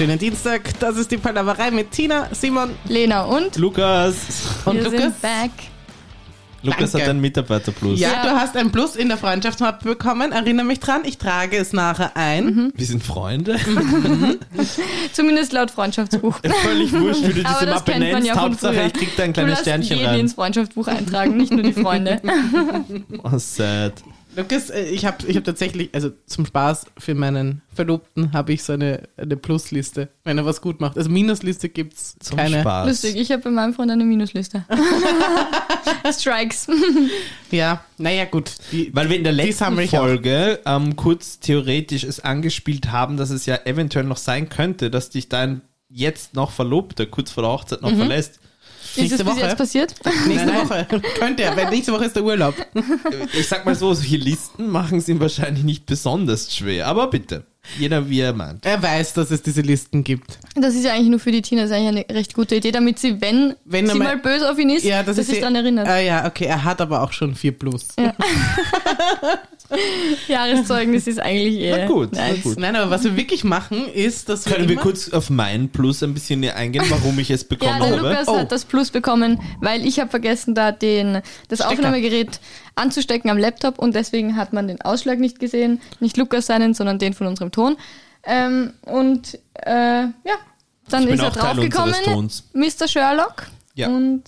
[0.00, 0.78] wunderschönen Dienstag.
[0.80, 4.14] Das ist die Palaverei mit Tina, Simon Lena und Lukas.
[4.64, 5.00] und wir Lukas.
[5.02, 5.50] sind back.
[6.62, 7.04] Lukas Danke.
[7.04, 8.00] hat einen Mitarbeiter-Plus.
[8.00, 8.22] Ja, Ja.
[8.22, 10.32] du hast ein Plus in der Freundschaftsmappe bekommen.
[10.32, 12.44] Erinnere mich dran, ich trage es nachher ein.
[12.46, 12.72] Mhm.
[12.76, 13.58] Wir sind Freunde.
[15.12, 16.38] Zumindest laut Freundschaftsbuch.
[16.62, 18.28] Völlig wurscht, wie du Aber diese das Mappe kennt man nennst.
[18.28, 18.86] ja von Hauptsache, früher.
[18.86, 20.20] ich krieg da ein Du kleines lässt Sternchen jeden rein.
[20.20, 22.20] ins Freundschaftsbuch eintragen, nicht nur die Freunde.
[23.22, 23.92] Oh, sad.
[24.36, 28.62] Lukas, äh, ich habe ich hab tatsächlich, also zum Spaß für meinen Verlobten habe ich
[28.62, 30.96] so eine, eine Plusliste, wenn er was gut macht.
[30.96, 32.60] Also Minusliste gibt's Zum keine.
[32.60, 32.88] Spaß.
[32.88, 34.64] Lustig, ich habe bei meinem Freund eine Minusliste.
[36.12, 36.66] Strikes.
[37.50, 38.52] Ja, naja gut.
[38.72, 39.76] Die, Weil wir in der letzten.
[39.88, 45.10] Folge ähm, kurz theoretisch es angespielt haben, dass es ja eventuell noch sein könnte, dass
[45.10, 47.88] dich dein jetzt noch Verlobter kurz vor der Hochzeit Mhm.
[47.88, 48.38] noch verlässt.
[48.90, 49.40] Ist es Nächste bis Woche?
[49.46, 49.94] jetzt passiert?
[50.26, 50.68] nächste Nein, nein.
[50.68, 50.86] Woche.
[51.18, 52.54] Könnte er, weil nächste Woche ist der Urlaub.
[53.38, 56.86] Ich sag mal so, solche Listen machen es ihm wahrscheinlich nicht besonders schwer.
[56.88, 57.44] Aber bitte,
[57.78, 58.66] jeder wie er meint.
[58.66, 60.38] Er weiß, dass es diese Listen gibt.
[60.56, 62.72] Das ist ja eigentlich nur für die Tina, das ist eigentlich eine recht gute Idee,
[62.72, 65.18] damit sie, wenn, Wenn er sie mal- mal böse auf ihn ist, Ja, das dass
[65.26, 65.86] ist sich daran erinnert.
[65.86, 67.88] Ah ja, okay, er hat aber auch schon 4 Plus.
[70.28, 72.42] Jahreszeugnis ist eigentlich eher Na gut, na nice.
[72.42, 72.58] gut.
[72.58, 76.02] Nein, aber was wir wirklich machen, ist, dass wir Können wir kurz auf mein Plus
[76.02, 78.08] ein bisschen eingehen, warum ich es Ja, bekommen der habe?
[78.08, 78.38] Lukas Oh.
[78.38, 81.72] hat das Plus bekommen, weil ich habe vergessen, da den, das Stecker.
[81.72, 82.40] Aufnahmegerät
[82.74, 85.80] anzustecken am Laptop und deswegen hat man den Ausschlag nicht gesehen.
[86.00, 87.76] Nicht Lukas seinen, sondern den von unserem Ton.
[88.24, 90.12] Ähm, und äh, ja,
[90.88, 92.30] dann ist er draufgekommen.
[92.52, 92.88] Mr.
[92.88, 93.46] Sherlock.
[93.74, 93.88] Ja.
[93.88, 94.24] Und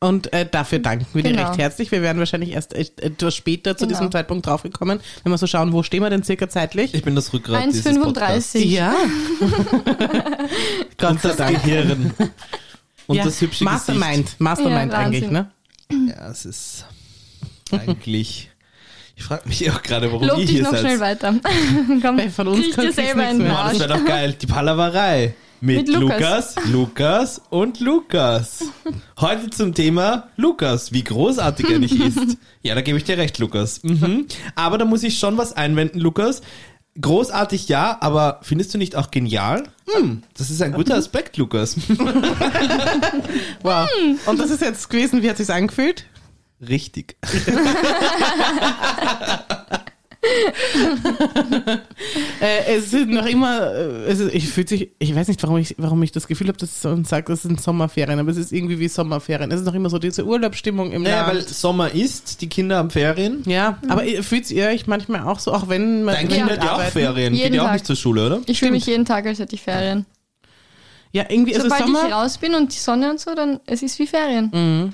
[0.00, 1.48] Und äh, dafür danken wir dir Genau.
[1.48, 1.90] recht herzlich.
[1.90, 3.98] Wir werden wahrscheinlich erst etwas später zu Genau.
[3.98, 6.94] diesem Zeitpunkt draufgekommen, wenn wir so schauen, wo stehen wir denn circa zeitlich?
[6.94, 8.54] Ich bin das Rückgrat dieses Podcasts.
[8.54, 8.64] 1,35.
[8.66, 8.94] Ja.
[10.98, 11.62] Gott sei das Dank.
[11.64, 12.14] Gehirn.
[13.08, 13.24] Und ja.
[13.24, 15.50] das hübsche Mastermind, Mastermind Ja, eigentlich, ne?
[15.88, 16.16] Gesicht.
[16.16, 16.84] Ja, es ist
[17.72, 18.50] eigentlich...
[19.16, 20.80] Ich frage mich auch gerade, warum Lob ihr dich hier noch seid.
[20.82, 21.34] schnell weiter.
[22.02, 23.24] Komm, Weil von uns krieg dir kriegst selber.
[23.34, 23.78] Boah, das Arsch.
[23.80, 24.36] wäre doch geil.
[24.40, 25.34] Die Palaverei.
[25.60, 26.54] Mit, Mit Lukas.
[26.56, 28.64] Lukas, Lukas und Lukas.
[29.18, 32.36] Heute zum Thema Lukas, wie großartig er nicht ist.
[32.62, 33.82] Ja, da gebe ich dir recht, Lukas.
[33.84, 34.26] Mhm.
[34.56, 36.42] Aber da muss ich schon was einwenden, Lukas.
[37.00, 39.62] Großartig ja, aber findest du nicht auch genial?
[39.86, 41.76] Hm, das ist ein guter Aspekt, Lukas.
[43.62, 43.88] Wow.
[44.26, 46.04] Und das ist jetzt gewesen, wie hat sich's angefühlt?
[46.60, 47.16] Richtig.
[52.40, 55.58] Äh, es sind noch immer, äh, es ist, ich fühlt sich, ich weiß nicht, warum
[55.58, 58.30] ich, warum ich das Gefühl habe, dass es so und sagt, das sind Sommerferien, aber
[58.30, 59.50] es ist irgendwie wie Sommerferien.
[59.50, 61.34] Es ist noch immer so diese Urlaubsstimmung im Naja, Land.
[61.34, 63.42] weil Sommer ist, die Kinder haben Ferien.
[63.46, 66.56] ja, aber ihr- fühlt ihr euch manchmal auch so, auch wenn man Dein Kind wir
[66.56, 66.82] hat ja auch?
[66.82, 67.32] Ferien.
[67.32, 68.40] Geht Jeden ja auch nicht zur Schule, oder?
[68.46, 70.06] Ich fühle mich jeden Tag, als hätte ich Ferien.
[71.12, 72.12] Ja, irgendwie, also Sobald ich Sommer.
[72.12, 74.92] raus bin und die Sonne und so, dann es ist wie Ferien.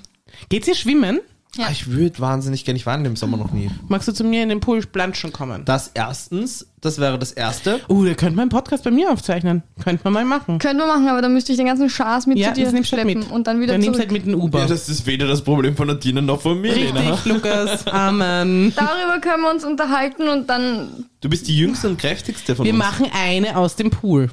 [0.49, 1.21] Geht's ihr schwimmen?
[1.57, 1.67] Ja.
[1.67, 3.71] Ah, Ich würde wahnsinnig gerne, ich war in dem Sommer noch nie.
[3.89, 5.65] Magst du zu mir in den Pool planschen kommen?
[5.65, 7.81] Das erstens, das wäre das erste.
[7.89, 9.63] Uh, da könnte man einen Podcast bei mir aufzeichnen.
[9.83, 10.59] Könnte man mal machen.
[10.59, 12.73] Könnten wir machen, aber dann müsste ich den ganzen Schaß mit Ja, zu dir das
[12.75, 13.31] nimmst halt schleppen mit.
[13.31, 14.11] und dann wieder Dann nimmst du zurück.
[14.17, 14.59] halt mit dem Uber.
[14.61, 17.01] Ja, das ist weder das Problem von der Tina noch von mir, Lena.
[17.13, 17.87] Richtig, Lukas.
[17.87, 18.73] Amen.
[18.75, 21.07] Darüber können wir uns unterhalten und dann.
[21.21, 22.83] Du bist die jüngste und kräftigste von Wir uns.
[22.83, 24.31] machen eine aus dem Pool.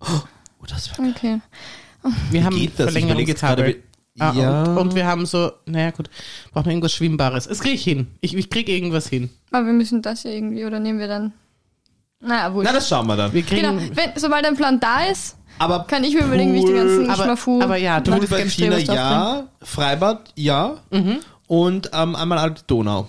[0.00, 0.06] Oh,
[0.66, 1.40] das wär, Okay.
[2.30, 2.94] Wir haben geht das?
[2.94, 3.76] Ich überlege jetzt gerade, wie-
[4.18, 4.62] Ah, ja.
[4.64, 6.08] und, und wir haben so, naja gut,
[6.52, 7.48] brauchen wir irgendwas Schwimmbares.
[7.48, 8.06] Das krieg ich hin.
[8.20, 9.30] Ich, ich krieg irgendwas hin.
[9.50, 11.32] Aber wir müssen das ja irgendwie, oder nehmen wir dann.
[12.20, 12.66] Naja, wurscht.
[12.66, 13.32] Na, das schauen wir dann.
[13.32, 16.58] Wir kriegen, Genau, wenn, sobald ein Plan da ist, Aber kann ich mir überlegen, wie
[16.58, 17.60] ich den ganzen aber, Schmafu.
[17.62, 18.12] aber ja, du
[18.48, 20.76] China ja, Freibad ja
[21.46, 23.08] und ähm, einmal alte Donau.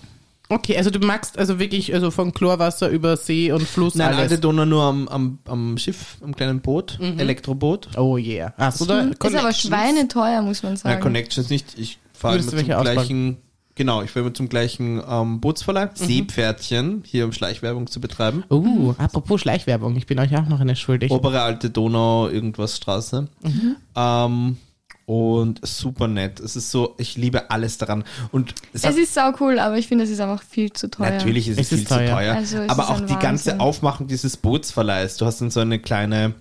[0.49, 4.19] Okay, also du magst also wirklich also von Chlorwasser über See und Fluss Nein, alles.
[4.19, 7.89] alte Donau nur am, am, am Schiff, am kleinen Boot, Elektroboot.
[7.97, 8.53] oh yeah.
[8.57, 11.01] Hast du da ist aber schweineteuer, muss man Nein, sagen.
[11.01, 11.77] Connections nicht.
[11.77, 13.37] Ich fahre immer zum gleichen,
[13.75, 18.45] genau, ich fahre immer zum gleichen ähm, Bootsverleih, Seepferdchen, hier um Schleichwerbung zu betreiben.
[18.49, 21.11] Uh, apropos Schleichwerbung, ich bin euch auch noch eine schuldig.
[21.11, 23.27] Obere Alte Donau, irgendwas Straße.
[23.95, 24.57] Ähm,
[25.07, 26.41] und super nett.
[26.41, 28.03] Es ist so, ich liebe alles daran.
[28.33, 30.89] Und es hat, es ist sau cool, aber ich finde, es ist einfach viel zu
[30.89, 31.11] teuer.
[31.11, 32.09] natürlich ist es, Es ist viel zu teuer.
[32.11, 32.35] teuer.
[32.35, 33.59] Also es aber ist auch die ganze Wahnsinn.
[33.61, 35.15] Aufmachung dieses Bootsverleihs.
[35.15, 36.33] Du hast dann so eine kleine,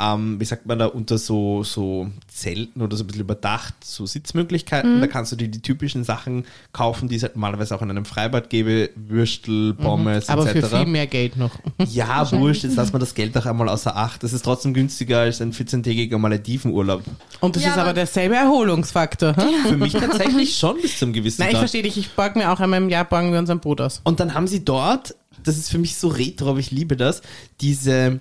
[0.00, 4.06] ähm, wie sagt man da, unter so, so Zelten oder so ein bisschen überdacht, so
[4.06, 4.96] Sitzmöglichkeiten.
[4.96, 5.00] Mhm.
[5.02, 8.04] Da kannst du dir die typischen Sachen kaufen, die es halt normalerweise auch in einem
[8.06, 8.90] Freibad gäbe.
[8.96, 10.68] Würstel, Pommes, aber für etc.
[10.76, 11.50] viel mehr Geld noch.
[11.86, 14.22] Ja, wurscht, jetzt lassen wir das Geld doch einmal außer Acht.
[14.22, 17.02] Das ist trotzdem günstiger als ein 14-tägiger Maledivenurlaub.
[17.40, 19.36] Und das Ja, ist aber aber- derselbe Erholungsfaktor.
[19.36, 19.68] Hm?
[19.68, 21.98] Für mich tatsächlich schon bis zum gewissen Nein, ich verstehe dich.
[21.98, 24.00] Ich borg mir auch einmal im Jahr borgen wir uns ein Boot aus.
[24.04, 25.14] Und dann haben sie dort,
[25.44, 27.22] das ist für mich so retro, aber ich liebe das,
[27.60, 28.20] diese,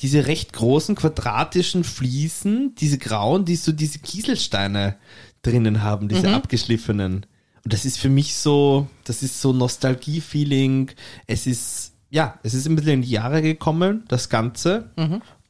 [0.00, 4.96] diese recht großen quadratischen Fliesen, diese grauen, die so diese Kieselsteine
[5.42, 7.26] drinnen haben, diese abgeschliffenen.
[7.64, 10.90] Und das ist für mich so, das ist so Nostalgie-Feeling.
[11.26, 14.90] Es ist, ja, es ist ein bisschen in die Jahre gekommen, das Ganze.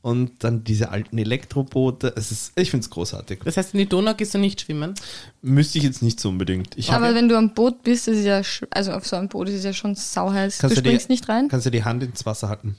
[0.03, 2.13] und dann diese alten Elektroboote.
[2.17, 3.41] Es ist, ich finde es großartig.
[3.45, 4.95] Das heißt, in die Donau gehst du nicht schwimmen?
[5.43, 6.77] Müsste ich jetzt nicht so unbedingt.
[6.77, 9.49] Ich Aber wenn du am Boot bist, ist es ja, also auf so einem Boot
[9.49, 10.59] ist es ja schon sauheiß.
[10.59, 11.49] Kannst du du die- springst nicht rein?
[11.49, 12.77] kannst du die Hand ins Wasser halten.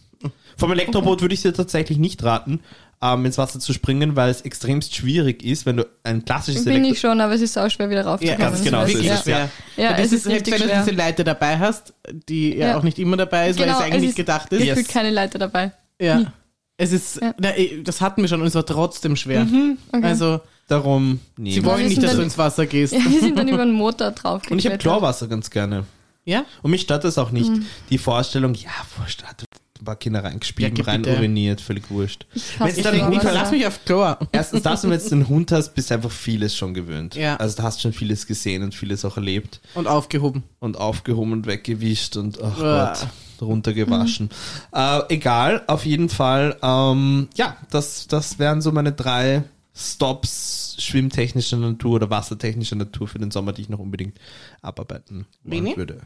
[0.57, 2.59] Vom Elektroboot würde ich dir tatsächlich nicht raten,
[3.01, 6.73] ähm, ins Wasser zu springen, weil es extremst schwierig ist, wenn du ein klassisches Bin
[6.73, 6.93] Elektro...
[6.93, 8.39] ich schon, aber es ist auch schwer wieder raufzukommen.
[8.39, 9.49] ganz genau, so ist es, schwer.
[9.75, 11.93] Ja, Weil das es ist halt, richtig wenn du diese Leiter dabei hast,
[12.29, 12.77] die ja, Ja.
[12.77, 14.59] auch nicht immer dabei ist, weil Genau, es eigentlich es nicht ist- gedacht ist.
[14.63, 14.69] Yes.
[14.77, 15.71] Gefühlt keine Leiter dabei.
[15.99, 16.31] Ja.
[16.77, 17.33] Es ist, Ja.
[17.39, 19.47] na, eh, das hatten wir schon und es war trotzdem schwer.
[19.91, 20.03] Okay.
[20.05, 21.51] Also, Darum, nee.
[21.53, 22.93] sie wollen nicht, dass du dann- ins Wasser gehst.
[22.93, 24.77] Ja, wir sind dann über den Motor drauf Und ich habe.
[24.77, 25.85] Chlorwasser ganz gerne.
[26.23, 26.45] Ja?
[26.61, 27.49] Und mich stört das auch nicht.
[27.49, 27.65] Mhm.
[27.89, 29.45] Die Vorstellung, ja, ein
[29.85, 31.15] paar Kinder reingespielt, Ja, rein bitte.
[31.17, 32.25] uriniert, völlig wurscht.
[32.59, 34.19] Hasse dann Ich, nicht verlass mich auf Chlor.
[34.31, 37.15] Erstens das, und wenn du einen Hund hast, bist du einfach vieles schon gewöhnt.
[37.15, 37.35] Ja.
[37.37, 40.43] Also du hast schon vieles gesehen und vieles auch erlebt Und aufgehoben.
[40.59, 42.93] und aufgehoben und weggewischt und ach Uah.
[42.93, 43.07] Gott,
[43.41, 44.29] runtergewaschen.
[44.73, 46.57] Äh, egal, auf jeden Fall.
[46.61, 49.43] Ähm, ja, das, das wären so meine drei
[49.73, 54.17] Stops schwimmtechnischer Natur oder wassertechnischer Natur für den Sommer, die ich noch unbedingt
[54.61, 55.75] abarbeiten Bini?
[55.77, 56.01] würde.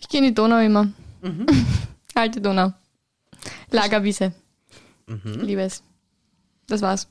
[0.00, 0.84] Ich gehe in die Donau immer.
[1.22, 1.46] Mhm.
[2.14, 2.72] Alte Donau.
[3.70, 4.32] Lagerwiese.
[5.06, 5.40] Mhm.
[5.42, 5.82] Liebe es.
[6.66, 7.08] Das war's.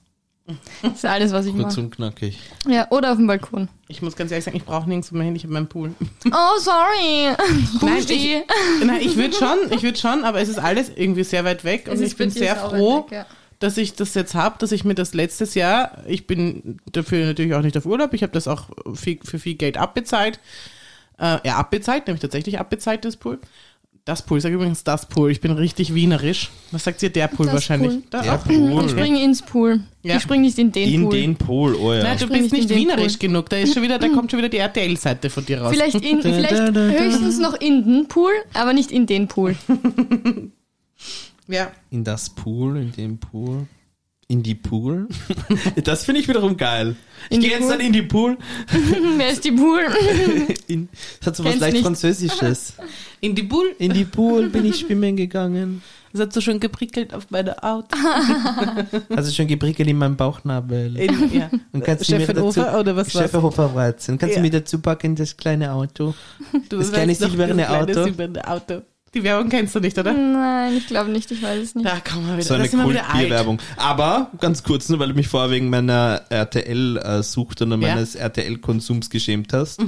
[0.82, 1.80] Das ist alles, was ich Kurz mache.
[1.82, 2.38] und knackig.
[2.68, 3.70] Ja, oder auf dem Balkon.
[3.88, 5.94] Ich muss ganz ehrlich sagen, ich brauche nirgends mehr hin, ich habe meinen Pool.
[6.26, 7.34] Oh, sorry.
[7.82, 8.42] Nein, Husti.
[8.84, 11.88] Nein, ich würde schon, ich würde schon, aber es ist alles irgendwie sehr weit weg
[11.88, 13.26] und Es ich ist bei bin sehr froh, weg, ja.
[13.60, 17.54] dass ich das jetzt habe, dass ich mir das letztes Jahr, ich bin dafür natürlich
[17.54, 20.42] auch nicht auf Urlaub, ich habe das auch viel, für viel Geld abbezahlt.
[21.20, 23.40] Äh, ja, abbezahlt, nämlich tatsächlich abbezahlt, das Pool.
[24.06, 26.50] Das Pool, ich sage übrigens das Pool, ich bin richtig wienerisch.
[26.72, 27.92] Was sagt ihr, der Pool Das wahrscheinlich?
[27.92, 28.04] Pool.
[28.10, 28.38] Da Der.
[28.38, 28.84] Pool.
[28.86, 29.80] Ich springe ins Pool.
[30.02, 30.18] Ja.
[30.18, 31.12] Ich springe nicht in den In Pool.
[31.14, 32.04] den Pool, oh ja.
[32.04, 33.30] Nein, du bist nicht in den wienerisch Pool.
[33.30, 35.72] genug, da ist schon wieder, da kommt schon wieder die RTL-Seite von dir raus.
[35.72, 39.56] Vielleicht, in, vielleicht höchstens noch in den Pool, aber nicht in den Pool.
[41.48, 41.72] Ja.
[41.90, 43.68] In das Pool, in dem Pool.
[44.34, 45.08] In die Pool?
[45.84, 46.96] das finde ich wiederum geil.
[47.30, 48.36] Ich gehe jetzt dann in die Pool.
[49.18, 49.84] Wer ist die Pool?
[50.68, 50.90] In,
[51.20, 51.84] das hat so was Kennst leicht nicht.
[51.86, 52.74] Französisches.
[53.22, 55.84] In die Pool, In die Pool bin ich schwimmen gegangen.
[56.14, 57.86] das hat so schön geprickelt auf meine Haut.
[59.16, 60.98] Also schon geprickelt in meinem Bauchnabel.
[60.98, 61.52] In, ja.
[61.72, 63.26] Und kannst du mir dazu, oder was war's?
[63.26, 64.18] Steffenhofer Weizen.
[64.18, 64.42] Kannst Ja.
[64.42, 66.16] du mir dazu packen in das kleine Auto?
[66.70, 68.04] Du Das kleine silberne das kleine Auto.
[68.04, 68.82] silberne Auto.
[69.14, 70.12] Die Werbung kennst du nicht, oder?
[70.14, 71.86] Nein, ich glaube nicht, ich weiß es nicht.
[71.88, 72.44] Da kommen wir wieder.
[72.44, 72.68] So eine.
[72.68, 73.60] Kultbierwerbung.
[73.78, 77.78] Aber ganz kurz, nur weil du mich vorher wegen meiner RTL-Sucht und Ja.
[77.78, 77.84] Mhm.
[77.84, 79.80] meines RTL-Konsums geschämt hast.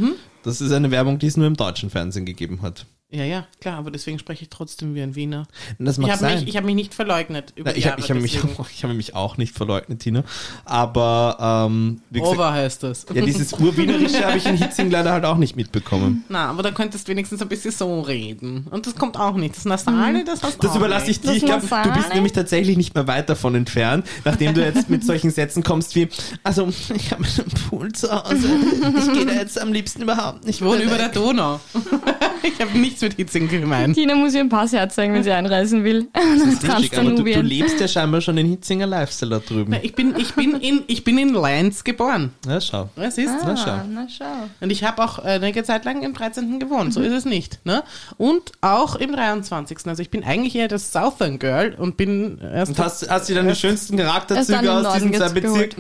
[0.44, 2.86] Das ist eine Werbung, die es nur im deutschen Fernsehen gegeben hat.
[3.12, 5.46] Ja, ja, klar, aber deswegen spreche ich trotzdem wie ein Wiener.
[5.78, 7.54] Das Ich habe mich, ich hab mich nicht verleugnet.
[7.56, 8.40] Über Na, ich habe hab mich,
[8.74, 10.24] ich hab mich auch nicht verleugnet, Tina.
[10.66, 13.06] Aber ähm, Over heißt das.
[13.13, 16.25] ja, dieses Urwienerische habe ich in Hitzing leider halt auch nicht mitbekommen.
[16.30, 18.66] Na, aber da könntest du wenigstens ein bisschen so reden.
[18.72, 19.56] Und das kommt auch nicht.
[19.56, 21.31] Das Nasale, das hast du Das überlasse ich nicht.
[21.31, 21.38] dir.
[21.38, 25.04] Ich glaube, du bist nämlich tatsächlich nicht mehr weit davon entfernt, nachdem du jetzt mit
[25.06, 26.10] solchen Sätzen kommst wie,
[26.44, 28.50] also ich habe einen Pool zu Hause.
[28.98, 31.10] Ich gehe da jetzt am liebsten überhaupt nicht Ich wohne über der.
[31.10, 31.60] Donau.
[32.44, 33.95] ich habe nichts mit Hitzing gemeint.
[33.95, 36.07] Tina muss ihr ein Pass herzeigen, wenn sie einreisen will.
[36.13, 39.71] Nach Lustig, aber du, du lebst ja scheinbar schon den Hitzinger Lifestyle da drüben.
[39.71, 42.31] Na, Ich bin, ich bin in, ich bin in Lions geboren.
[42.47, 42.89] Ja, schau.
[42.95, 43.31] Das ist.
[43.44, 43.71] Na, schau.
[43.71, 44.50] Ah, na schau.
[44.59, 46.59] Und ich habe auch äh, einige Zeit lang im 13.
[46.59, 47.59] gewohnt, so ist es nicht.
[47.65, 47.83] Ne?
[48.18, 49.80] Und auch im 23.
[49.86, 52.71] Also ich bin eigentlich eher das Southern Girl und bin erst.
[52.71, 55.75] Und hast, hast du dann die schönsten Charakterzüge aus diesen zwei geht's geholt.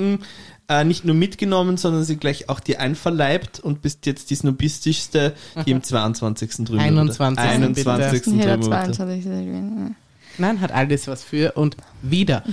[0.67, 5.33] Äh, nicht nur mitgenommen, sondern sie gleich auch dir einverleibt und bist jetzt die snobistischste,
[5.65, 6.65] die im 22.
[6.65, 7.37] drüben 21.
[7.45, 8.23] 21.
[8.23, 8.29] bitte.
[8.35, 8.91] Jeder drüben wurde.
[8.91, 9.25] 22.
[9.25, 9.95] ist
[10.37, 12.43] Nein, hat alles was für und wieder.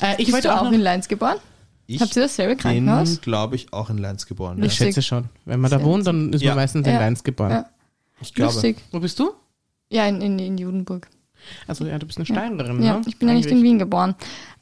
[0.00, 1.36] Äh, ich Bist wollte du auch auch noch, in Leins geboren?
[1.86, 3.10] Ich Habt ihr dasselbe Krankenhaus?
[3.16, 4.58] bin, glaube ich, auch in Leins geboren.
[4.62, 4.86] Ich Ja.
[4.86, 5.24] schätze schon.
[5.44, 6.50] Wenn man da Sehr wohnt, dann ist Ja.
[6.50, 7.00] man meistens in Ja.
[7.00, 7.50] Lions geboren.
[7.50, 7.66] Ja.
[8.20, 8.52] Ich glaube.
[8.52, 8.76] Lustig.
[8.92, 9.32] Wo bist du?
[9.90, 11.08] Ja, in, in, in Judenburg.
[11.66, 13.02] Also ja, du bist eine Steinerin, Ja, ne?
[13.06, 13.62] ich bin ja nicht in.
[13.62, 14.14] Wien geboren.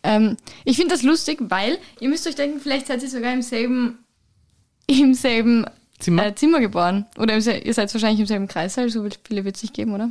[0.03, 3.43] Ähm, ich finde das lustig, weil ihr müsst euch denken, vielleicht seid ihr sogar im
[3.43, 3.99] selben,
[4.87, 5.65] im selben
[5.99, 6.27] Zimmer?
[6.27, 7.07] äh, Zimmer geboren.
[7.19, 10.11] Oder im, ihr seid wahrscheinlich im selben Kreißsaal, so viele wird es nicht geben, oder?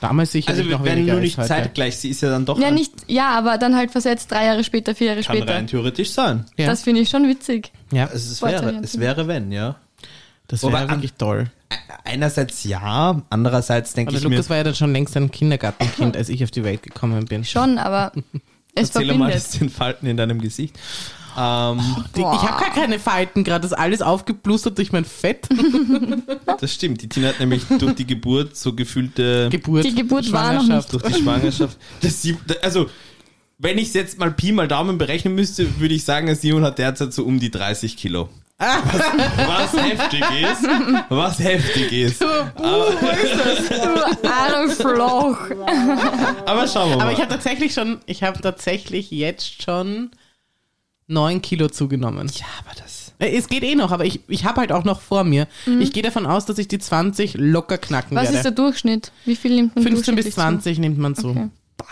[0.00, 2.70] Damals sicher Also noch wenn weniger nur nicht zeitgleich, sie ist ja dann doch Ja,
[2.70, 5.54] nicht, ja, aber dann halt versetzt drei Jahre später, vier Jahre kann später.
[5.54, 6.46] rein theoretisch sein.
[6.56, 6.66] Ja.
[6.66, 7.70] Das finde ich schon witzig.
[7.92, 9.76] Ja, Es, es, wäre, es wäre wenn, ja.
[10.48, 11.50] Das wäre wirklich toll.
[12.04, 16.30] Einerseits ja, andererseits denke ich mir, Lukas war ja dann schon längst ein Kindergartenkind, als
[16.30, 17.44] ich auf die Welt gekommen bin.
[17.44, 18.12] Schon, aber
[18.74, 19.34] es erzähl mal verbindet.
[19.34, 20.74] das den Falten in deinem Gesicht.
[21.36, 21.80] Ähm,
[22.16, 25.48] Die, ich habe gar keine Falten gerade, das ist alles aufgeblustert durch mein Fett.
[26.60, 27.02] das stimmt.
[27.02, 29.84] Die Tina hat nämlich durch die Geburt so gefühlte Geburt.
[29.84, 30.92] Die Geburt war noch Schwangerschaft.
[30.94, 31.78] durch die Schwangerschaft.
[32.00, 32.88] Das sie, also,
[33.58, 36.78] wenn ich es jetzt mal Pi mal Daumen berechnen müsste, würde ich sagen, Simon hat
[36.78, 38.30] derzeit so um die 30 Kilo.
[38.58, 40.62] Was heftig ist,
[41.08, 42.20] was heftig ist.
[42.20, 42.26] Du
[44.28, 45.38] Arschloch.
[46.46, 47.02] Aber schauen wir mal.
[47.04, 50.10] Aber ich habe tatsächlich schon, ich habe tatsächlich jetzt schon
[51.06, 52.28] neun Kilo zugenommen.
[52.34, 53.12] ja, aber das.
[53.20, 55.46] Äh, Es geht eh noch, aber ich, ich habe halt auch noch vor mir.
[55.80, 58.56] Ich gehe davon aus, dass ich die 20 locker knacken Was ist der werde.
[58.56, 59.12] Durchschnitt?
[59.24, 61.28] Wie viel nimmt man 15 bis durchschnittlich 20 nimmt man zu.
[61.30, 61.48] Okay.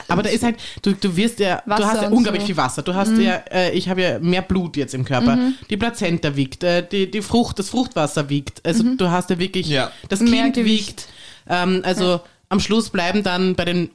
[0.09, 2.47] Aber da ist halt, du, du wirst ja, du Wasser hast ja unglaublich so.
[2.47, 2.83] viel Wasser.
[2.83, 5.39] Du hast ja, äh, ich habe ja mehr Blut jetzt im Körper.
[5.71, 8.65] Die Plazenta wiegt, äh, die, die Frucht, das Fruchtwasser wiegt.
[8.67, 9.91] Also du hast ja wirklich, Ja.
[10.09, 10.89] das Mehr Kind Gewicht.
[10.89, 11.09] wiegt.
[11.49, 13.91] Ähm, also am Schluss bleiben dann bei den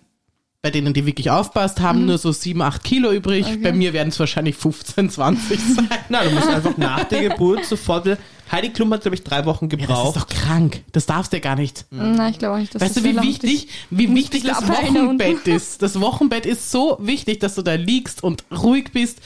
[0.64, 3.48] bei denen, die wirklich aufpasst, haben nur so 7, 8 Kilo übrig.
[3.48, 3.58] Okay.
[3.58, 5.90] Bei mir werden es wahrscheinlich 15, 20 sein.
[6.08, 8.20] Nein, du musst einfach nach der Geburt sofort wieder.
[8.52, 10.16] Heidi Klum hat, glaube ich, drei Wochen Ja, das ist gebraucht.
[10.18, 10.84] doch krank.
[10.92, 11.80] Das darfst du ja gar nicht.
[11.80, 11.86] zu?
[11.92, 14.68] Nein, ich glaube auch nicht, dass Weißt das du, wie wichtig, wie wichtig das.
[14.68, 15.82] Wochenbett ist?
[15.82, 19.20] Das Wochenbett ist so wichtig, dass du da liegst und ruhig bist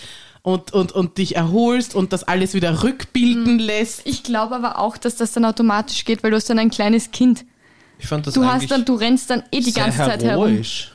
[0.44, 4.01] und, und, und dich erholst und das alles wieder rückbilden lässt.
[4.05, 7.12] Ich glaube aber auch, dass das dann automatisch geht, weil du hast dann ein kleines
[7.12, 7.46] Kind.
[7.98, 10.48] Ich fand das Du hast dann, du rennst dann eh die ganze Zeit herum.
[10.50, 10.91] heroisch.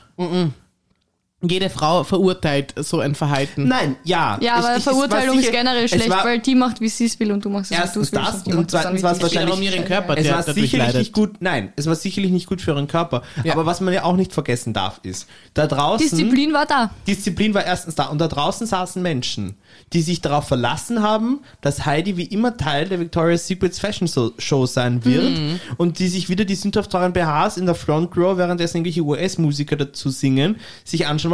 [1.43, 3.67] Jede Frau verurteilt so ein Verhalten.
[3.67, 4.37] Nein, ja.
[4.41, 6.87] Ja, aber Ich- ich- Verurteilung ist sicher- generell es schlecht, war- weil die macht, wie
[6.89, 8.47] sie es will und du machst es, wie du Erstens es willst.
[8.47, 10.95] und macht das zweitens war es wahrscheinlich- um ihren Körper, Es der war sicherlich leidet.
[10.97, 13.23] nicht gut, nein, es war sicherlich nicht gut für ihren Körper.
[13.43, 13.53] Ja.
[13.53, 16.07] Aber was man ja auch nicht vergessen darf, ist, da draußen.
[16.07, 16.91] Disziplin war da.
[17.07, 18.05] Disziplin war erstens da.
[18.05, 19.55] Und da draußen saßen Menschen,
[19.93, 24.07] die sich darauf verlassen haben, dass Heidi wie immer Teil der Victoria's Secrets Fashion
[24.37, 25.31] Show sein wird.
[25.37, 25.59] Mhm.
[25.77, 30.09] Und die sich wieder die sündhaftteuren BHs in der Front Row, währenddessen irgendwelche US-Musiker dazu
[30.11, 31.30] singen, sich anschauen.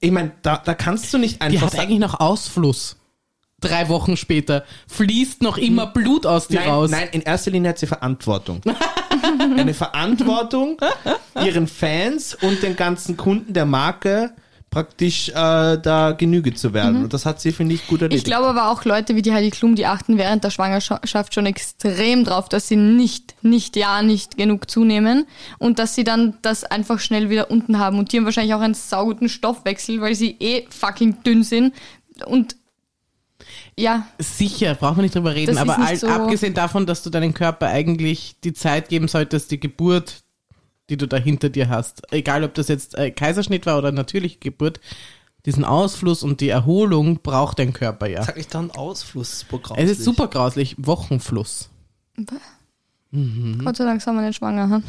[0.00, 2.96] Ich meine, da, da kannst du nicht Die einfach hat eigentlich noch Ausfluss.
[3.60, 6.90] Drei Wochen später fließt noch immer Blut aus dir Nein, raus.
[6.90, 8.60] nein, in erster Linie hat sie Verantwortung.
[9.38, 10.78] Eine Verantwortung
[11.44, 14.32] ihren Fans und den ganzen Kunden der Marke
[14.72, 15.32] praktisch äh,
[15.76, 17.04] da Genüge zu werden.
[17.04, 18.26] Und das hat sie, finde ich, gut erledigt.
[18.26, 21.44] Ich glaube aber auch Leute wie die Heidi Klum, die achten während der Schwangerschaft schon
[21.44, 25.26] extrem drauf, dass sie nicht, nicht, ja, nicht genug zunehmen
[25.58, 27.98] und dass sie dann das einfach schnell wieder unten haben.
[27.98, 31.74] Und die haben wahrscheinlich auch einen sauguten Stoffwechsel, weil sie eh fucking dünn sind.
[32.24, 32.56] Und
[33.78, 37.10] ja, Sicher, braucht man nicht drüber reden, Das aber all, so- abgesehen davon, dass du
[37.10, 40.21] deinem Körper eigentlich die Zeit geben solltest, die Geburt,
[40.92, 44.38] die du da hinter dir hast, egal ob das jetzt äh, Kaiserschnitt war oder natürliche
[44.38, 44.78] Geburt,
[45.46, 48.22] diesen Ausfluss und die Erholung braucht dein Körper ja.
[48.22, 49.78] Sag ich dann Ausflussprogramm.
[49.78, 51.70] Es ist super grauslich, Wochenfluss.
[53.64, 54.68] Gott sei Dank sind wir nicht schwanger.
[54.68, 54.82] Hm?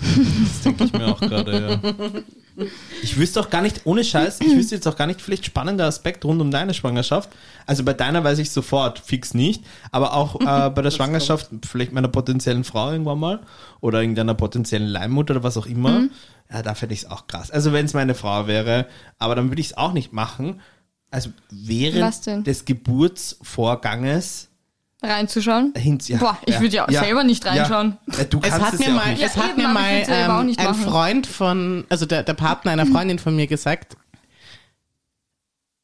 [0.43, 2.21] Das denke ich mir auch gerade, ja.
[3.01, 5.85] Ich wüsste auch gar nicht, ohne Scheiß, ich wüsste jetzt auch gar nicht, vielleicht spannender
[5.85, 7.29] Aspekt rund um deine Schwangerschaft.
[7.65, 11.91] Also bei deiner weiß ich sofort, fix nicht, aber auch äh, bei der Schwangerschaft, vielleicht
[11.91, 13.39] meiner potenziellen Frau irgendwann mal
[13.81, 16.07] oder irgendeiner potenziellen Leihmutter oder was auch immer,
[16.51, 17.51] ja, da fände ich es auch krass.
[17.51, 20.61] Also wenn es meine Frau wäre, aber dann würde ich es auch nicht machen.
[21.11, 24.49] Also während des Geburtsvorganges
[25.03, 25.73] Reinzuschauen.
[25.75, 27.97] hin, ja, Boah, ich würde ja selber nicht reinschauen.
[28.17, 28.23] Ja.
[28.23, 29.23] Du Es kannst hat es mir ja auch mal, nicht.
[29.23, 30.73] es Ja, hat mir mal ähm, nicht ein.
[30.75, 33.97] Freund von, also der, der Partner einer Freundin von mir gesagt,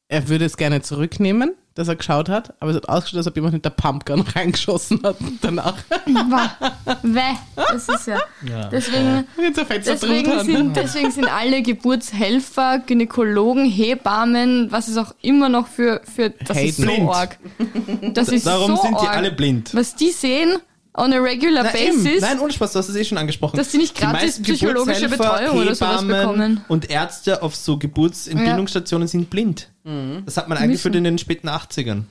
[0.08, 3.36] er würde es gerne zurücknehmen, dass er geschaut hat, aber es hat ausgeschaut, als ob
[3.36, 5.76] jemand mit der Pumpgun reingeschossen hat danach.
[7.02, 7.20] Weh.
[7.56, 8.18] Das ist ja.
[8.70, 10.44] Deswegen, Fenster deswegen, drunter.
[10.44, 16.56] sind, deswegen sind alle Geburtshelfer, Gynäkologen, Hebammen, was es auch immer noch für, für das
[16.60, 17.08] ist so Blind.
[17.08, 17.38] arg.
[18.14, 19.16] Das ist Darum so sind die arg.
[19.16, 19.74] alle blind.
[19.74, 20.58] Was die sehen
[20.94, 22.02] on a regular Na, eben.
[22.02, 23.56] basis, Nein, ohne Spaß, du hast es eh schon angesprochen.
[23.56, 26.64] Dass die nicht gratis psychologische Betreuung oder sowas bekommen.
[26.68, 29.70] Und Ärzte auf so Geburtsentbindungsstationen sind blind.
[30.24, 32.02] Das hat man eingeführt in den späten 80ern.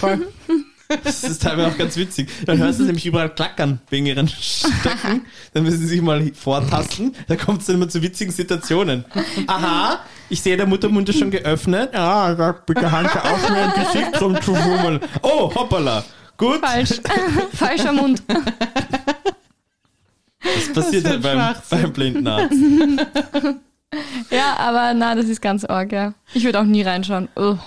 [0.00, 0.26] Voll.
[1.04, 2.28] Das ist teilweise auch ganz witzig.
[2.44, 5.24] Dann hörst du es nämlich überall klackern wegen ihren Stöcken.
[5.54, 7.14] Dann müssen sie sich mal vortasten.
[7.28, 9.04] Da kommt es dann immer zu witzigen Situationen.
[9.46, 11.90] Aha, ich sehe der Muttermund ist schon geöffnet.
[11.94, 15.00] Ja, sag bitte Hand auf mir ein Gesicht zum zu fummeln.
[15.22, 16.04] Oh, hoppala.
[16.42, 17.00] Gut, falsch.
[17.52, 18.20] Falscher Mund.
[20.42, 22.58] das passiert Was halt beim, beim Blindenarzt.
[24.30, 26.14] Ja, aber na, das ist ganz arg, ja.
[26.32, 27.28] Ich würde auch nie reinschauen.
[27.36, 27.58] Ugh.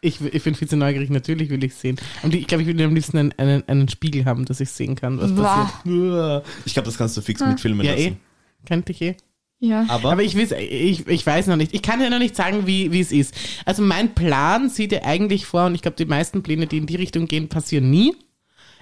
[0.00, 1.96] Ich, ich bin viel zu neugierig, natürlich will ich sehen.
[2.24, 4.96] Und ich glaube, ich würde am liebsten einen, einen, einen Spiegel haben, dass ich sehen
[4.96, 5.70] kann, was Boah.
[5.84, 6.44] passiert.
[6.64, 8.04] Ich glaube, das kannst du fix mitfilmen Ja, eh.
[8.06, 8.20] lassen.
[8.66, 9.16] Könnte ich eh.
[9.60, 9.84] Ja.
[9.88, 11.74] Aber, Aber ich, weiß, ich, ich weiß noch nicht.
[11.74, 13.34] Ich kann ja noch nicht sagen, wie, wie es ist.
[13.66, 16.86] Also mein Plan sieht ja eigentlich vor, und ich glaube, die meisten Pläne, die in
[16.86, 18.16] die Richtung gehen, passieren nie.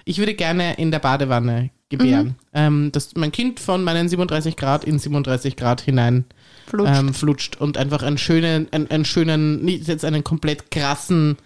[0.05, 2.35] Ich würde gerne in der Badewanne gebären.
[2.53, 6.23] Ähm, dass mein Kind von meinen 37 Grad in 37 Grad hinein
[6.67, 6.99] Flutscht.
[6.99, 11.37] ähm, flutscht und einfach einen schönen, einen, einen schönen, nicht jetzt einen komplett krassen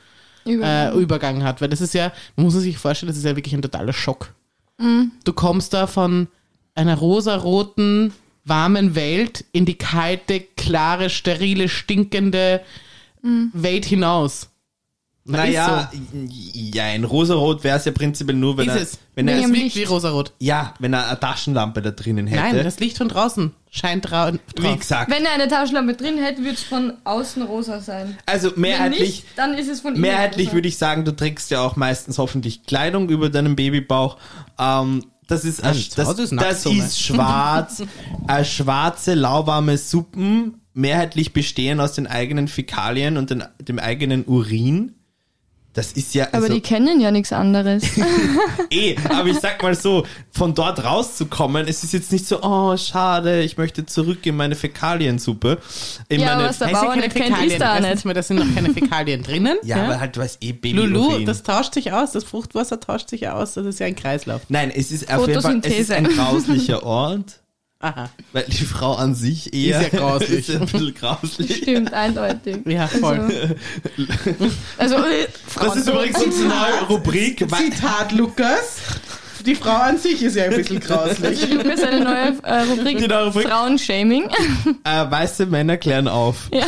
[0.46, 1.62] äh, Übergang hat.
[1.62, 4.34] Weil das ist ja, man muss sich vorstellen, das ist ja wirklich ein totaler Schock.
[5.24, 6.28] Du kommst da von
[6.76, 8.14] einer rosaroten,
[8.46, 12.62] warmen Welt in die kalte, klare, sterile, stinkende
[13.22, 14.50] Welt hinaus.
[15.26, 15.90] Naja,
[16.74, 19.00] ja, in rosarot wäre es ja prinzipiell nur, wenn Ist er, es?
[19.16, 19.76] wenn Nee, er, Es wirkt Licht.
[19.78, 20.34] wie rosarot.
[20.40, 22.42] ja, wenn er eine Taschenlampe da drinnen hätte.
[22.56, 26.40] Nein, das Licht von draußen scheint drau wie gesagt, Wenn er eine Taschenlampe drin hätte,
[26.42, 28.18] würde es von außen rosa sein.
[28.26, 31.62] also mehrheitlich, nicht, dann ist es von innen mehrheitlich würde ich sagen, du trägst ja
[31.62, 34.18] auch meistens hoffentlich Kleidung über deinem Babybauch.
[34.60, 36.84] Ähm, das ist, ein- das, ist nackt das so, ne?
[36.86, 37.84] ist schwarz,
[38.28, 44.94] äh, schwarze, lauwarme Suppen, mehrheitlich bestehen aus den eigenen Fäkalien und den, dem eigenen Urin.
[45.74, 47.84] Das ist ja, Aber also, die kennen ja nichts anderes.
[48.70, 52.78] eh, aber ich sag mal so, von dort rauszukommen, es ist jetzt nicht so, oh,
[52.78, 55.58] schade, ich möchte zurück in meine Fäkaliensuppe.
[56.10, 58.06] In Ja, meine, was der ja Bauer keine nicht kennt, ist da nicht.
[58.06, 59.58] mal, da sind noch keine Fäkalien drinnen.
[59.64, 63.10] ja, aber halt, du weißt eh, Baby Lulu, das tauscht sich aus, das Fruchtwasser tauscht
[63.10, 64.42] sich aus, das ist ja ein Kreislauf.
[64.50, 65.96] Nein, es ist auf jeden Fall, es ist Photosynthese.
[65.96, 67.40] ein grauslicher Ort.
[67.84, 68.10] Aha.
[68.32, 70.40] Weil die Frau an sich eher Ist ja grauslich.
[70.50, 71.58] ist ein bisschen grauslich.
[71.58, 72.60] Stimmt, eindeutig.
[72.66, 73.58] Ja, voll.
[74.78, 75.28] Also, also äh,
[75.60, 77.46] Das ist übrigens unsere neue Rubrik.
[77.52, 78.78] weil- Zitat Lukas.
[79.46, 81.50] Die Frau an sich ist ja ein bisschen grauslich.
[81.50, 83.48] Lukas eine neue äh, Rubrik, Rubrik.
[83.48, 84.26] Frauenshaming.
[84.86, 86.50] Äh, weiße Männer klären auf.
[86.52, 86.66] Ja.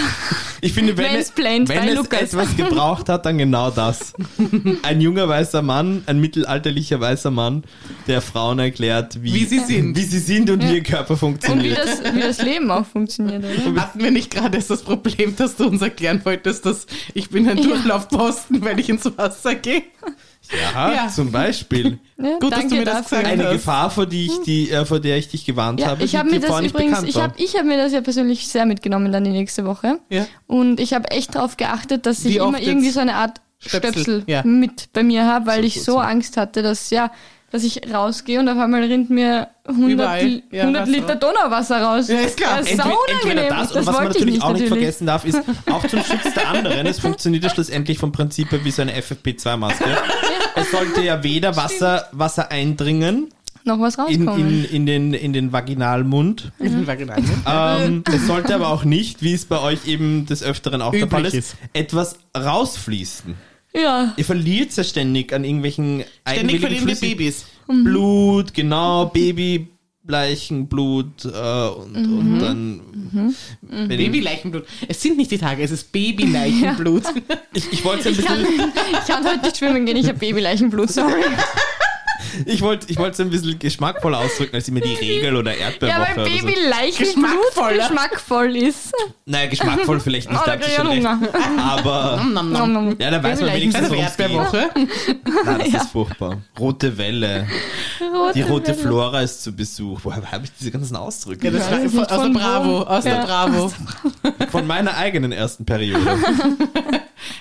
[0.61, 2.21] Ich finde, wenn, es, wenn es Lukas.
[2.21, 4.13] etwas gebraucht hat, dann genau das.
[4.83, 7.63] Ein junger weißer Mann, ein mittelalterlicher weißer Mann,
[8.07, 9.97] der Frauen erklärt, wie, Wie sie sind.
[9.97, 11.77] wie sie sind und wie ihr Körper Und wie funktioniert.
[11.77, 13.81] das, wie das Leben auch funktioniert, oder?
[13.81, 17.47] Hatten wir nicht gerade erst das Problem, dass du uns erklären wolltest, dass ich bin
[17.49, 17.63] ein Ja.
[17.65, 19.83] Durchlaufposten, wenn ich ins Wasser gehe?
[20.73, 21.07] Ja, Ja.
[21.07, 21.99] zum Beispiel.
[22.17, 23.51] Ja, Gut, dass danke du mir das gesagt Eine hast.
[23.51, 26.17] Gefahr, vor, die ich die, äh, vor der ich dich gewarnt Ja, habe, ich die
[26.17, 29.11] habe mir das nicht übrigens, ich habe ich hab mir das ja persönlich sehr mitgenommen
[29.11, 29.99] dann die nächste Woche.
[30.09, 30.25] Ja.
[30.47, 33.91] Und ich habe echt darauf geachtet, dass ich Wie immer irgendwie so eine Art Stöpsel,
[33.91, 34.43] Stöpsel, ja.
[34.43, 35.99] mit bei mir habe, weil So, ich so, so.
[35.99, 37.11] Angst hatte, dass ja,
[37.51, 40.43] dass ich rausgehe und auf einmal rinnt mir 100, Überall.
[40.51, 40.91] Ja, 100 Wasser.
[40.91, 42.07] Liter Donauwasser raus.
[42.09, 42.57] Ja, ist klar.
[42.59, 42.91] Das ist Entweder,
[43.23, 44.69] entweder das, und was man natürlich auch nicht natürlich.
[44.69, 46.85] vergessen darf, ist auch zum Schutz der anderen.
[46.85, 49.83] Es funktioniert ja schlussendlich vom Prinzip her wie so eine FFP2-Maske.
[50.65, 53.29] Es sollte ja weder Wasser, Wasser eindringen
[53.63, 54.63] Noch was in, rauskommen.
[54.63, 56.51] in, in, den, in den Vaginalmund.
[56.59, 57.21] Ich bin vaginal.
[57.21, 57.27] ne?
[57.47, 61.01] Ähm, es sollte aber auch nicht, wie es bei euch eben des Öfteren auch der
[61.03, 61.55] Üblich Fall ist, ist.
[61.73, 63.35] etwas rausfließen.
[63.73, 64.13] ja.
[64.17, 66.95] Ihr verliert ja ständig an irgendwelchen Ständig verlieren wir.
[66.95, 67.45] Babys.
[67.67, 69.05] Blut, genau,
[70.05, 72.17] Babybleichenblut äh, und, Mhm.
[72.19, 72.81] und dann
[73.61, 74.65] wenn ich- Babyleichenblut.
[74.87, 77.03] Es sind nicht die Tage, es ist Babyleichenblut.
[77.53, 80.19] Ich, ich wollte ein Ich kann, bisschen, ich kann heute nicht schwimmen gehen, ich habe
[80.19, 81.13] Babyleichenblut, sorry.
[82.45, 86.17] ich wollte, ich wollte ein bisschen geschmackvoller ausdrücken als immer die Regel oder Ja, Erdbeerwoche
[86.17, 86.45] weil oder so.
[86.47, 86.97] Babyleichenblut
[87.53, 87.77] Geschmackvoller.
[87.77, 88.93] geschmackvoll ist.
[89.25, 91.07] Naja, geschmackvoll vielleicht nicht, Oh, da schon recht.
[91.59, 92.95] Aber Nom, nom, nom.
[92.99, 94.29] ja, da weiß man wenigstens, worum es geht.
[94.29, 94.69] Erdbeerwoche.
[95.45, 96.37] Nein, das ist furchtbar.
[96.59, 97.47] Rote Welle.
[98.35, 99.99] Die rote Flora ist zu Besuch.
[100.03, 101.45] Woher habe ich diese ganzen Ausdrücke?
[101.45, 102.81] Ja, das Ja, von, aus der von Bravo.
[102.83, 103.25] Aus der Ja.
[103.25, 103.73] Bravo.
[104.51, 106.05] Von meiner eigenen ersten Periode.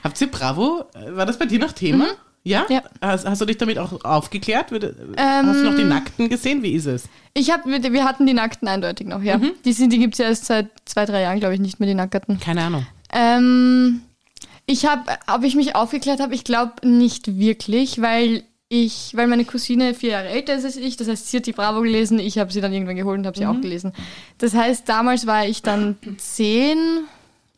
[0.04, 0.84] Habt ihr Bravo?
[1.10, 2.06] War das bei dir noch Thema?
[2.44, 2.66] Ja?
[2.68, 2.82] Ja.
[3.00, 4.70] Hast, hast du dich damit auch aufgeklärt?
[4.70, 6.62] Ähm, hast du noch die Nackten gesehen?
[6.62, 7.08] Wie ist es?
[7.32, 9.40] Ich hab, wir, hatten die Nackten eindeutig noch, ja.
[9.64, 11.94] Die, sind, die gibt's ja erst seit zwei, drei Jahren, glaube ich, nicht mehr, die
[11.94, 12.38] Nackten.
[12.38, 12.86] Keine Ahnung.
[13.12, 14.02] Ähm,
[14.66, 19.44] ich habe, ob ich mich aufgeklärt habe, ich glaube nicht wirklich, weil ich, weil meine
[19.44, 22.38] Cousine vier Jahre älter ist als ich, das heißt, sie hat die Bravo gelesen, ich
[22.38, 23.92] habe sie dann irgendwann geholt und habe sie auch gelesen.
[24.38, 27.04] Das heißt, damals war ich dann zehn,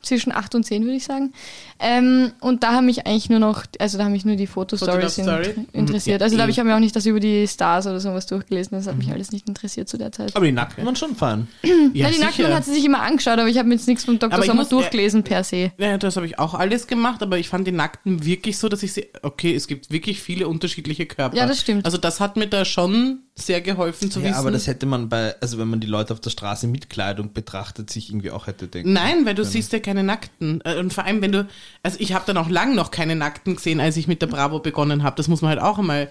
[0.06, 1.32] zwischen acht und zehn würde ich sagen.
[1.78, 5.18] Ähm, und da haben mich eigentlich nur noch, also da haben mich nur die Fotostories
[5.18, 5.26] in,
[5.72, 6.20] interessiert.
[6.20, 6.52] Ja, Also da habe eh.
[6.52, 9.10] ich habe mir auch nicht das über die Stars oder sowas durchgelesen, das hat mich
[9.12, 10.34] alles nicht interessiert zu der Zeit.
[10.34, 11.48] Aber die Nackten waren schon fein.
[11.92, 14.04] Ja, Ja, die Nackten hat sie sich immer angeschaut, aber ich habe mir jetzt nichts
[14.04, 14.32] von Dr.
[14.32, 15.72] Aber Sommer muss- durchgelesen per se.
[15.78, 18.82] Ja, das habe ich auch alles gemacht, aber ich fand die Nackten wirklich so, dass
[18.82, 19.06] ich sie.
[19.22, 21.36] Okay, es gibt wirklich viele unterschiedliche Körper.
[21.36, 21.84] Ja, das stimmt.
[21.84, 24.36] Also das hat mir da schon sehr geholfen zu Ja, wissen.
[24.38, 27.34] aber das hätte man bei, also wenn man die Leute auf der Straße mit Kleidung
[27.34, 28.94] betrachtet, sich irgendwie auch hätte denken.
[28.94, 30.62] Nein, weil du siehst ja keine Nackten.
[30.64, 31.46] Äh, Und vor allem, wenn du,
[31.82, 34.60] also ich habe dann auch lang noch keine Nackten gesehen, als ich mit der Bravo
[34.60, 35.16] begonnen habe.
[35.16, 36.08] Das muss man halt auch einmal.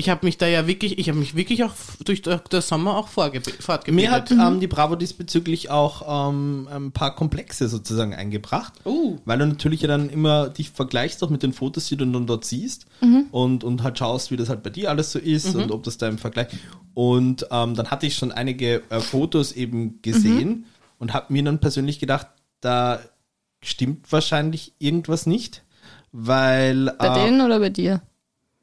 [0.00, 1.72] Ich habe mich da ja wirklich, ich habe mich wirklich auch
[2.04, 3.88] durch den Sommer auch fortgebildet.
[3.88, 8.74] Mir hat ähm, die Bravo diesbezüglich auch ähm, ein paar Komplexe sozusagen eingebracht.
[8.84, 9.16] Oh.
[9.24, 12.28] Weil du natürlich ja dann immer dich vergleichst auch mit den Fotos, die du dann
[12.28, 12.86] dort siehst
[13.32, 15.98] und, und halt schaust, wie das halt bei dir alles so ist und ob das
[15.98, 16.46] da im Vergleich.
[16.94, 20.66] Und ähm, dann hatte ich schon einige äh, Fotos eben gesehen
[20.98, 22.28] und habe mir dann persönlich gedacht,
[22.60, 23.00] da
[23.62, 25.64] stimmt wahrscheinlich irgendwas nicht.
[26.12, 28.00] Weil, Bei äh, denen oder bei dir?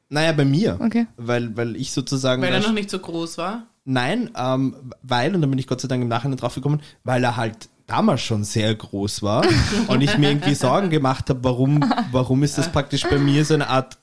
[0.08, 0.78] Naja, bei mir.
[0.80, 1.06] Okay.
[1.16, 2.42] Weil, weil ich sozusagen.
[2.42, 3.66] weil er noch nicht so groß war.
[3.84, 7.22] Nein, ähm, weil, und da bin ich Gott sei Dank im Nachhinein drauf gekommen, weil
[7.22, 9.44] er halt damals schon sehr groß war
[9.86, 13.54] und ich mir irgendwie Sorgen gemacht habe, warum, warum ist das praktisch bei mir so
[13.54, 13.98] eine Art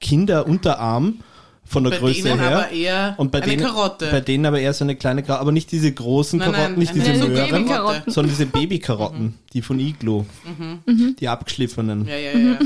[0.00, 1.20] Kinderunterarm,
[1.68, 2.56] von der Bei Größe denen her.
[2.58, 4.08] aber eher und bei eine denen, Karotte.
[4.10, 6.78] Bei denen aber eher so eine kleine Karotte, aber nicht diese großen Nein, nein, Karotten,
[6.78, 8.12] nicht eine- diese so Möhren, Babykarotten.
[8.12, 10.26] sondern diese Babykarotten, die von Iglo,
[11.18, 12.58] die abgeschliffenen, ja, ja, ja.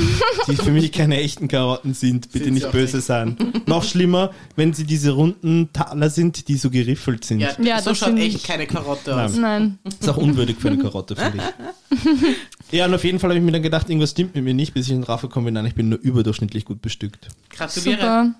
[0.48, 3.36] die für mich keine echten Karotten sind, bitte Sind nicht böse sein.
[3.66, 7.40] Noch schlimmer, wenn sie diese runden Taler sind, die so geriffelt sind.
[7.40, 9.36] ja, Ja, so das schaut sind- echt keine Karotte aus.
[9.36, 9.78] Nein.
[10.00, 12.72] Ist auch unwürdig für eine Karotte, finde ich.
[12.72, 14.74] Ja, und auf jeden Fall habe ich mir dann gedacht, irgendwas stimmt mit mir nicht,
[14.74, 17.28] bis ich in drauf gekommen bin, nein, ich bin nur überdurchschnittlich gut bestückt.
[17.50, 17.96] Gratuliere.
[17.98, 18.34] Super.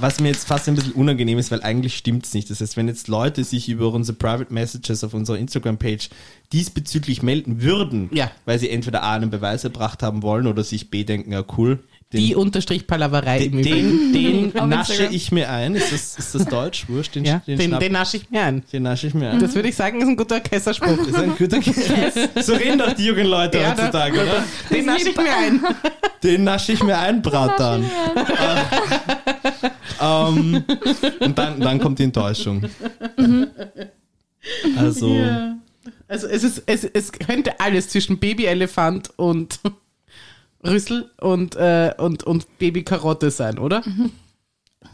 [0.00, 2.48] Was mir jetzt fast ein bisschen unangenehm ist, weil eigentlich stimmt's nicht.
[2.50, 6.08] Das heißt, wenn jetzt Leute sich über unsere Private Messages auf unserer Instagram-Page
[6.52, 8.30] diesbezüglich melden würden, Ja.
[8.44, 11.80] weil sie entweder A einen Beweis erbracht haben wollen oder sich B denken, ja cool,
[12.12, 14.12] den, Die unterstrich Palaverei im den, Übrigen.
[14.14, 15.74] den, den nasche ich mir ein.
[15.74, 16.88] Ist das, ist das Deutsch?
[16.88, 18.62] Wurscht, den, Ja, den, den, den nasche ich mir ein.
[18.72, 19.40] den nasche ich mir ein.
[19.40, 20.96] Das würde ich sagen, ist ein guter Kesserspruch.
[20.96, 21.60] Das ist ein guter
[22.42, 24.42] So reden doch die jungen Leute Ja, heutzutage, oder?
[24.70, 25.60] Den nasche ich mir ein.
[26.22, 27.84] Den nasche ich mir ein, Bratan.
[30.00, 30.64] ähm,
[31.20, 32.62] und dann, dann kommt die Enttäuschung.
[34.76, 35.58] Also, Ja.
[36.06, 39.60] Also es ist, es, es könnte alles zwischen Babyelefant und
[40.64, 43.82] Rüssel und, äh, und, und Babykarotte sein, oder?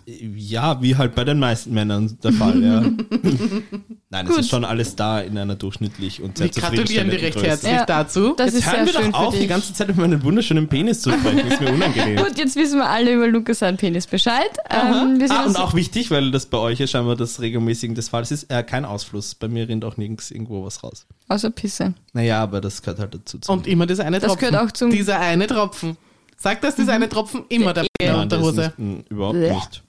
[0.07, 2.81] Ja, wie halt bei den meisten Männern der Fall, ja.
[4.11, 7.35] Nein, es ist schon alles da in einer durchschnittlich und sehr Wir gratulieren dir recht
[7.35, 7.47] Größe.
[7.47, 7.85] herzlich Ja.
[7.87, 8.35] dazu.
[8.37, 10.69] Das Jetzt ist hören sehr wir schön doch auf, die ganze Zeit über meinen wunderschönen
[10.69, 11.47] Penis zu sprechen.
[11.49, 12.17] Ist mir unangenehm.
[12.25, 14.51] Gut, jetzt wissen wir alle über Lukas seinen Penis Bescheid.
[14.71, 18.31] Ähm, Ah, und auch wichtig, weil das bei euch ja scheinbar das regelmäßig des Falls
[18.31, 19.35] ist, äh, kein Ausfluss.
[19.35, 21.07] Bei mir rinnt auch nirgends irgendwo was raus.
[21.29, 21.95] außer Pisse.
[22.13, 23.39] Naja, aber das gehört halt dazu.
[23.39, 24.51] zum- Und immer das eine Das Tropfen.
[24.51, 25.97] gehört auch zum- Dieser eine Tropfen.
[26.45, 28.73] Sag, dass dieser eine Tropfen immer dabei in der das ist Unterhose.
[28.77, 29.83] nicht, mh, überhaupt nicht.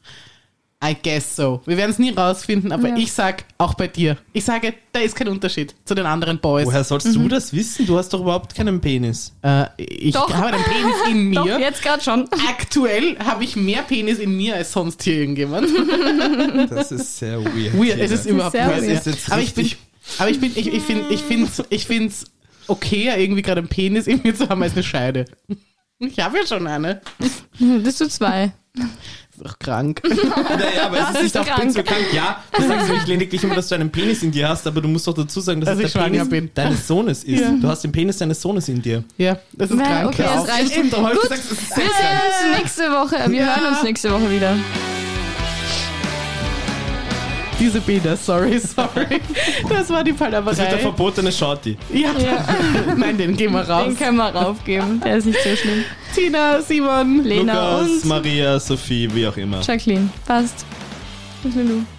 [0.83, 1.61] I guess so.
[1.65, 2.95] Wir werden es nie rausfinden, aber Ja.
[2.97, 4.17] ich sag auch bei dir.
[4.31, 6.65] Ich sage, da ist kein Unterschied zu den anderen Boys.
[6.65, 7.85] Woher sollst du das wissen?
[7.87, 9.33] Du hast doch überhaupt keinen Penis.
[9.41, 10.31] Äh, ich Doch.
[10.33, 11.59] habe einen Penis in Doch, mir.
[11.59, 12.29] jetzt gerade schon.
[12.47, 15.67] Aktuell habe ich mehr Penis in mir als sonst hier irgendjemand.
[16.69, 17.73] Das ist sehr weird.
[17.77, 18.67] Weird, es ist überhaupt weird.
[18.81, 18.91] weird.
[18.91, 19.69] Das ist jetzt Aber ich bin,
[20.19, 22.25] aber ich bin, ich, ich finde, ich finde, ich finde es
[22.67, 25.25] okay, irgendwie gerade einen Penis in mir zu haben als eine Scheide.
[25.99, 27.01] Ich habe ja schon eine.
[27.83, 28.51] Das du zwei.
[28.77, 30.01] Ist doch krank.
[30.05, 31.59] Naja, aber es ist nicht Ist auf krank.
[31.61, 32.05] Prinz bekannt.
[32.13, 34.87] Ja, du sagst nämlich lediglich immer, dass du einen Penis in dir hast, aber du
[34.89, 36.51] musst doch dazu sagen, dass Dass es ich der Penis bin.
[36.53, 37.39] deines Sohnes ist.
[37.41, 37.49] Ja.
[37.51, 39.03] Du hast den Penis deines Sohnes in dir.
[39.17, 40.07] Ja, das ist Nein, krank.
[40.07, 40.77] okay, das reicht.
[40.77, 41.21] Eben, Gut.
[41.21, 42.21] gesagt, Wir sehen krank.
[42.51, 43.31] uns nächste Woche.
[43.31, 43.55] Wir Ja.
[43.55, 44.55] hören uns nächste Woche wieder.
[47.59, 49.21] Diese Bilder, sorry, sorry.
[49.69, 50.77] Das war die Das wird der Palaverei.
[50.77, 51.77] verbotene Shorty.
[51.93, 52.09] Ja.
[52.19, 52.45] Ja.
[52.97, 53.85] Nein, den gehen wir raus.
[53.87, 54.99] Den können wir raufgeben.
[55.01, 55.83] Der ist nicht so schlimm.
[56.13, 59.61] Tina, Simon, Lena Lukas, und Maria, Sophie, wie auch immer.
[59.61, 60.09] Jacqueline.
[60.25, 60.65] Passt.
[61.43, 61.94] Was will du?